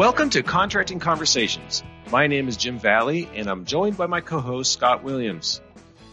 [0.00, 1.84] Welcome to Contracting Conversations.
[2.10, 5.60] My name is Jim Valley, and I'm joined by my co-host Scott Williams.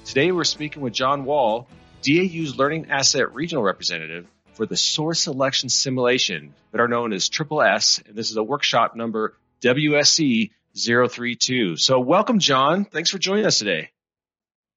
[0.03, 1.69] Today we're speaking with John Wahl,
[2.01, 7.61] DAU's Learning Asset Regional Representative for the Source Selection Simulation, that are known as Triple
[7.61, 11.77] S, and this is a workshop number WSC 032.
[11.77, 12.83] So welcome, John.
[12.83, 13.91] Thanks for joining us today.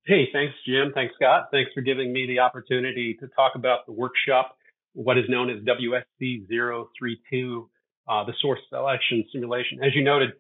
[0.07, 0.93] Hey, thanks, Jim.
[0.95, 1.49] Thanks, Scott.
[1.51, 4.57] Thanks for giving me the opportunity to talk about the workshop,
[4.93, 7.70] what is known as WSC 032
[8.09, 9.83] uh, the source selection simulation.
[9.83, 10.31] As you noted,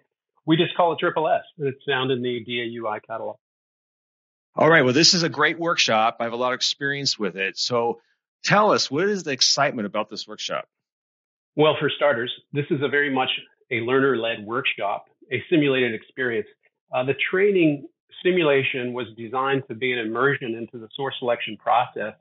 [0.46, 1.42] we just call it triple S.
[1.58, 3.36] It's found in the DAU iCatalog.
[4.56, 4.82] All right.
[4.82, 6.16] Well, this is a great workshop.
[6.20, 7.56] I have a lot of experience with it.
[7.56, 8.00] So
[8.42, 10.66] tell us, what is the excitement about this workshop?
[11.56, 13.30] Well, for starters, this is a very much
[13.70, 16.48] a learner led workshop, a simulated experience.
[16.92, 17.86] Uh, the training
[18.24, 22.14] simulation was designed to be an immersion into the source selection process.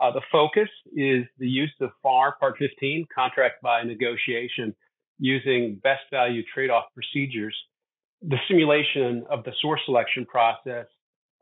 [0.00, 4.74] Uh, the focus is the use of FAR Part 15, contract by negotiation,
[5.18, 7.56] using best value trade-off procedures,
[8.22, 10.86] the simulation of the source selection process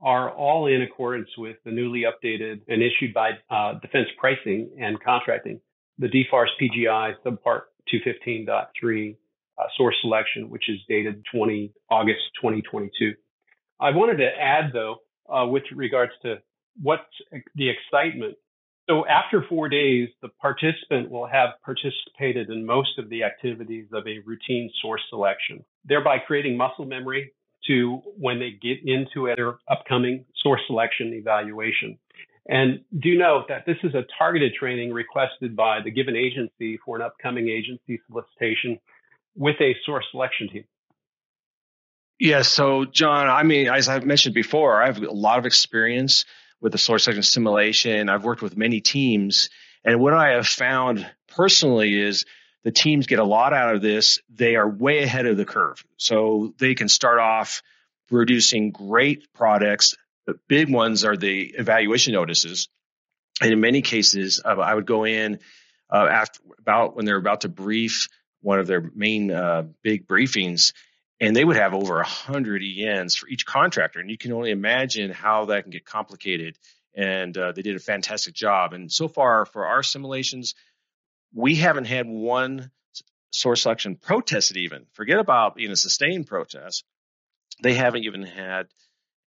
[0.02, 4.98] are all in accordance with the newly updated and issued by uh, Defense Pricing and
[5.02, 5.60] Contracting,
[5.98, 7.62] the DFARS PGI subpart
[7.92, 9.16] 215.3
[9.58, 13.12] uh, source selection, which is dated 20 August 2022.
[13.78, 14.96] I wanted to add though,
[15.28, 16.36] uh, with regards to
[16.80, 17.02] what's
[17.54, 18.36] the excitement
[18.90, 24.04] so after four days, the participant will have participated in most of the activities of
[24.08, 27.32] a routine source selection, thereby creating muscle memory
[27.68, 32.00] to when they get into their upcoming source selection evaluation.
[32.48, 36.96] And do note that this is a targeted training requested by the given agency for
[36.96, 38.80] an upcoming agency solicitation
[39.36, 40.64] with a source selection team.
[42.18, 42.48] Yes.
[42.48, 46.24] So, John, I mean, as I've mentioned before, I have a lot of experience
[46.60, 48.08] with the source selection simulation.
[48.08, 49.50] I've worked with many teams.
[49.84, 52.24] And what I have found personally is
[52.64, 54.20] the teams get a lot out of this.
[54.28, 55.82] They are way ahead of the curve.
[55.96, 57.62] So they can start off
[58.08, 59.94] producing great products.
[60.26, 62.68] The big ones are the evaluation notices.
[63.40, 65.38] And in many cases, uh, I would go in
[65.90, 68.08] uh, after about when they're about to brief
[68.42, 70.72] one of their main uh, big briefings
[71.20, 74.50] and they would have over a hundred ENs for each contractor, and you can only
[74.50, 76.56] imagine how that can get complicated.
[76.94, 78.72] And uh, they did a fantastic job.
[78.72, 80.54] And so far for our simulations,
[81.32, 82.70] we haven't had one
[83.30, 84.56] source selection protested.
[84.56, 86.84] Even forget about being a sustained protest;
[87.62, 88.66] they haven't even had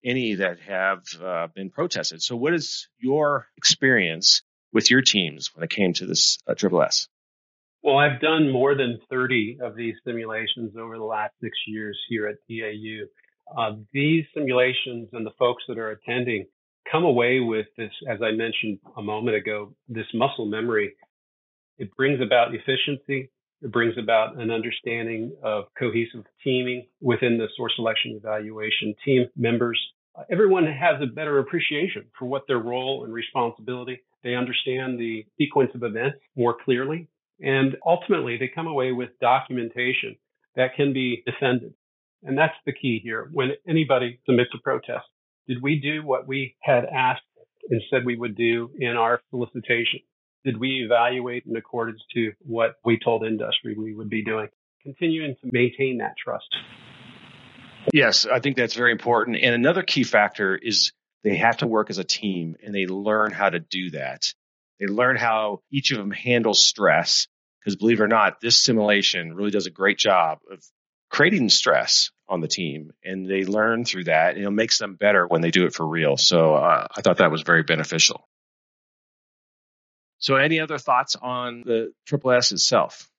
[0.02, 2.22] any that have uh, been protested.
[2.22, 4.42] So, what is your experience
[4.72, 7.08] with your teams when it came to this uh, Triple S?
[7.82, 12.26] Well, I've done more than 30 of these simulations over the last six years here
[12.26, 13.06] at DAU.
[13.56, 16.44] Uh, these simulations and the folks that are attending
[16.90, 20.92] come away with this, as I mentioned a moment ago, this muscle memory.
[21.78, 23.30] It brings about efficiency.
[23.62, 29.80] It brings about an understanding of cohesive teaming within the source selection evaluation team members.
[30.30, 34.00] Everyone has a better appreciation for what their role and responsibility.
[34.22, 37.08] They understand the sequence of events more clearly
[37.40, 40.16] and ultimately, they come away with documentation
[40.56, 41.74] that can be defended.
[42.22, 43.30] And that's the key here.
[43.32, 45.06] When anybody submits a protest,
[45.48, 47.22] did we do what we had asked
[47.70, 50.00] and said we would do in our solicitation?
[50.44, 54.48] Did we evaluate in accordance to what we told industry we would be doing?
[54.82, 56.48] Continuing to maintain that trust.
[57.92, 59.38] Yes, I think that's very important.
[59.38, 60.92] And another key factor is
[61.22, 64.32] they have to work as a team and they learn how to do that.
[64.80, 67.28] They learn how each of them handles stress.
[67.60, 70.64] Because believe it or not, this simulation really does a great job of
[71.10, 75.26] creating stress on the team and they learn through that and it makes them better
[75.26, 76.16] when they do it for real.
[76.16, 78.26] So uh, I thought that was very beneficial.
[80.18, 83.10] So any other thoughts on the Triple S itself?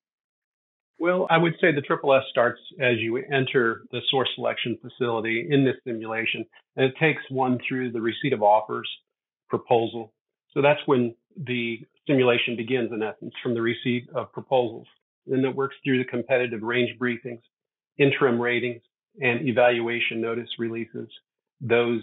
[0.99, 5.47] Well, I would say the Triple S starts as you enter the source selection facility
[5.49, 8.87] in this simulation, and it takes one through the receipt of offers,
[9.49, 10.13] proposal.
[10.53, 14.87] So that's when the simulation begins, in essence, from the receipt of proposals.
[15.25, 17.41] Then it works through the competitive range briefings,
[17.97, 18.81] interim ratings,
[19.21, 21.09] and evaluation notice releases.
[21.59, 22.01] Those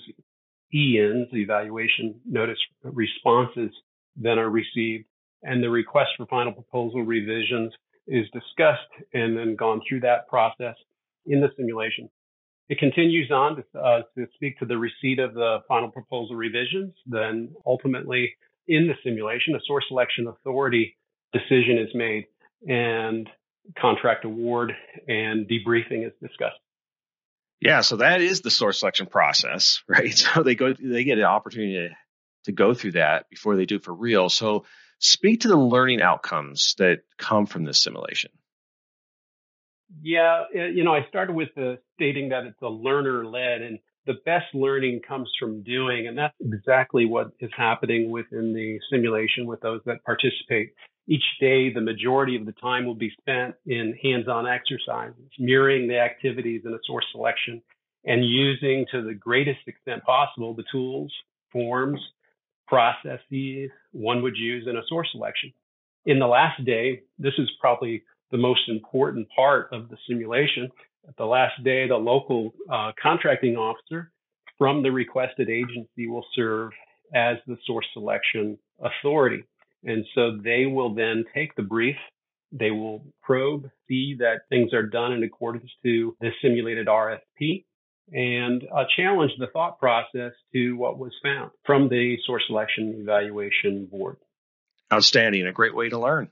[0.74, 3.70] ENs, evaluation notice responses,
[4.16, 5.06] then are received,
[5.42, 7.72] and the request for final proposal revisions
[8.06, 10.74] is discussed and then gone through that process
[11.26, 12.08] in the simulation.
[12.68, 16.94] It continues on to, uh, to speak to the receipt of the final proposal revisions,
[17.06, 18.34] then ultimately
[18.68, 20.96] in the simulation, a source selection authority
[21.32, 22.26] decision is made
[22.68, 23.28] and
[23.78, 24.72] contract award
[25.06, 26.58] and debriefing is discussed.
[27.60, 30.16] Yeah, so that is the source selection process, right?
[30.16, 31.94] So they go, they get an opportunity to,
[32.44, 34.28] to go through that before they do it for real.
[34.28, 34.64] So
[34.98, 38.30] speak to the learning outcomes that come from this simulation.
[40.02, 43.78] Yeah, eh, you know, I started with the stating that it's a learner led and
[44.08, 46.08] the best learning comes from doing.
[46.08, 50.72] And that's exactly what is happening within the simulation with those that participate.
[51.06, 55.98] Each day, the majority of the time will be spent in hands-on exercises, mirroring the
[55.98, 57.62] activities in a source selection
[58.04, 61.12] and using to the greatest extent possible the tools,
[61.52, 62.00] forms,
[62.66, 65.52] processes one would use in a source selection.
[66.06, 70.70] In the last day, this is probably the most important part of the simulation.
[71.08, 74.12] At the last day, the local uh, contracting officer
[74.58, 76.72] from the requested agency will serve
[77.14, 79.44] as the source selection authority.
[79.84, 81.96] And so they will then take the brief,
[82.52, 87.64] they will probe, see that things are done in accordance to the simulated RFP,
[88.12, 93.86] and uh, challenge the thought process to what was found from the source selection evaluation
[93.86, 94.16] board.
[94.92, 95.46] Outstanding.
[95.46, 96.30] A great way to learn.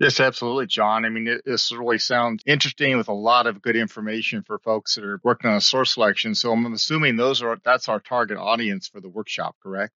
[0.00, 1.04] Yes, absolutely, John.
[1.04, 4.94] I mean, it, this really sounds interesting with a lot of good information for folks
[4.94, 6.34] that are working on a source selection.
[6.34, 9.92] So I'm assuming those are that's our target audience for the workshop, correct?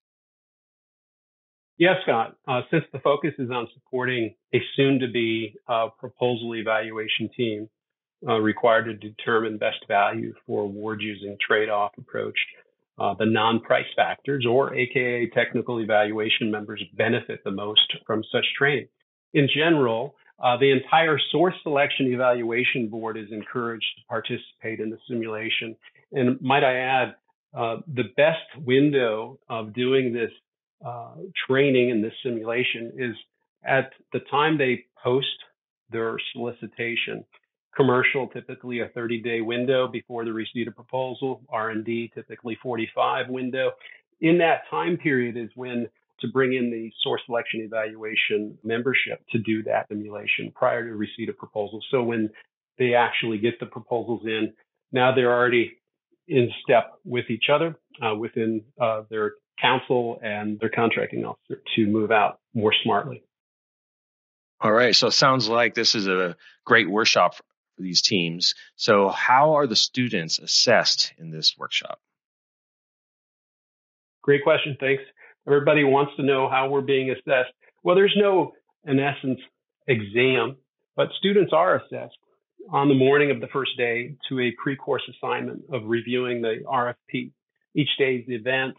[1.79, 2.37] Yes, Scott.
[2.47, 7.67] Uh, since the focus is on supporting a soon-to-be uh, proposal evaluation team
[8.27, 12.37] uh, required to determine best value for award using trade-off approach,
[12.99, 18.87] uh, the non-price factors, or AKA technical evaluation members, benefit the most from such training
[19.35, 24.97] in general, uh, the entire source selection evaluation board is encouraged to participate in the
[25.07, 25.75] simulation.
[26.13, 27.15] And might I add,
[27.53, 30.31] uh, the best window of doing this
[30.85, 31.15] uh,
[31.47, 33.15] training and this simulation is
[33.65, 35.27] at the time they post
[35.89, 37.23] their solicitation.
[37.75, 41.41] Commercial, typically a 30 day window before the receipt of proposal.
[41.49, 43.71] R&D, typically 45 window.
[44.21, 45.87] In that time period is when
[46.19, 51.29] to bring in the source selection evaluation membership to do that simulation prior to receipt
[51.29, 51.85] of proposals.
[51.91, 52.29] So when
[52.77, 54.53] they actually get the proposals in,
[54.91, 55.77] now they're already
[56.27, 61.85] in step with each other uh, within uh, their counsel and their contracting officer to
[61.85, 63.23] move out more smartly.
[64.59, 64.95] All right.
[64.95, 66.35] So it sounds like this is a
[66.65, 67.43] great workshop for
[67.81, 68.55] these teams.
[68.75, 71.99] So how are the students assessed in this workshop?
[74.21, 74.75] Great question.
[74.79, 75.03] Thanks.
[75.47, 77.53] Everybody wants to know how we're being assessed.
[77.83, 78.53] Well, there's no,
[78.85, 79.39] in essence,
[79.87, 80.57] exam,
[80.95, 82.17] but students are assessed
[82.71, 87.31] on the morning of the first day to a pre-course assignment of reviewing the RFP.
[87.75, 88.75] Each day's event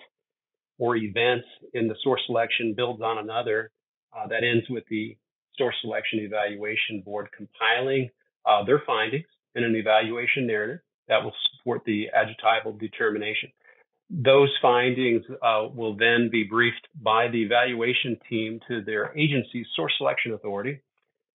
[0.79, 3.71] or events in the source selection builds on another.
[4.17, 5.17] Uh, that ends with the
[5.59, 8.09] source selection evaluation board compiling
[8.47, 10.79] uh, their findings in an evaluation narrative
[11.09, 13.51] that will support the adjectival determination.
[14.09, 19.93] Those findings uh, will then be briefed by the evaluation team to their agency's source
[19.99, 20.81] selection authority.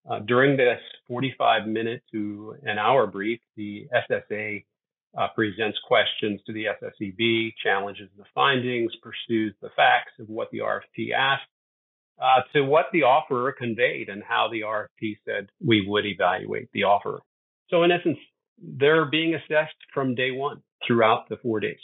[0.09, 4.63] Uh, during this 45 minute to an hour brief, the SSA
[5.17, 10.59] uh, presents questions to the SSEB, challenges the findings, pursues the facts of what the
[10.59, 11.43] RFP asked,
[12.21, 16.83] uh, to what the offerer conveyed and how the RFP said we would evaluate the
[16.83, 17.19] offer.
[17.69, 18.17] So in essence,
[18.61, 21.79] they're being assessed from day one throughout the four days.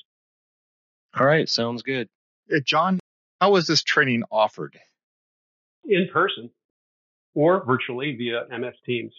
[1.20, 2.10] All right, sounds good.
[2.54, 3.00] Uh, John,
[3.42, 4.80] how was this training offered?
[5.86, 6.50] In person
[7.34, 9.14] or virtually via MS Teams.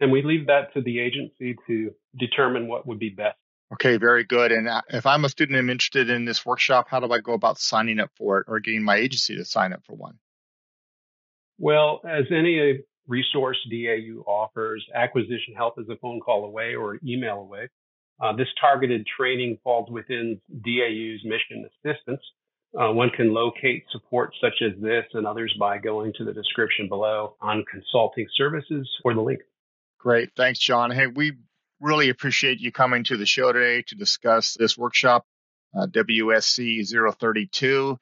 [0.00, 3.36] And we leave that to the agency to determine what would be best.
[3.72, 4.52] Okay, very good.
[4.52, 7.20] And uh, if I'm a student and I'm interested in this workshop, how do I
[7.20, 10.18] go about signing up for it or getting my agency to sign up for one?
[11.58, 17.40] Well, as any resource DAU offers, acquisition help is a phone call away or email
[17.40, 17.68] away.
[18.20, 22.20] Uh, this targeted training falls within DAU's mission assistance.
[22.78, 26.88] Uh, one can locate support such as this and others by going to the description
[26.88, 29.40] below on consulting services or the link.
[29.98, 30.30] Great.
[30.36, 30.90] Thanks, John.
[30.90, 31.34] Hey, we
[31.80, 35.24] really appreciate you coming to the show today to discuss this workshop,
[35.76, 36.84] uh, WSC
[37.18, 37.98] 032,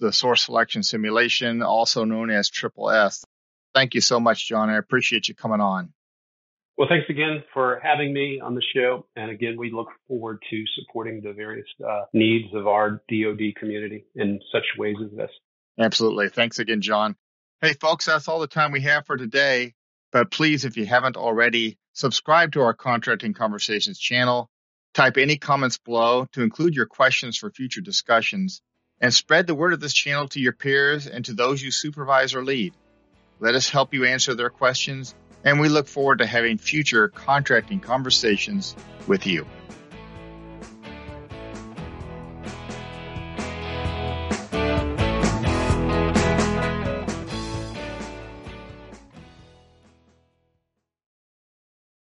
[0.00, 3.24] the source selection simulation, also known as Triple S.
[3.74, 4.70] Thank you so much, John.
[4.70, 5.92] I appreciate you coming on.
[6.80, 9.04] Well, thanks again for having me on the show.
[9.14, 14.06] And again, we look forward to supporting the various uh, needs of our DoD community
[14.14, 15.28] in such ways as this.
[15.78, 16.30] Absolutely.
[16.30, 17.16] Thanks again, John.
[17.60, 19.74] Hey, folks, that's all the time we have for today.
[20.10, 24.48] But please, if you haven't already, subscribe to our Contracting Conversations channel.
[24.94, 28.62] Type any comments below to include your questions for future discussions
[29.02, 32.34] and spread the word of this channel to your peers and to those you supervise
[32.34, 32.72] or lead.
[33.38, 37.80] Let us help you answer their questions and we look forward to having future contracting
[37.80, 39.46] conversations with you.